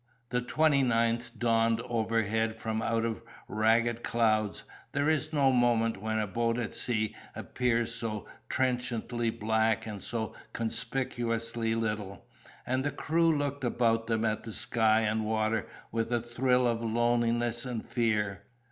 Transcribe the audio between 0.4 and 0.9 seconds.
twenty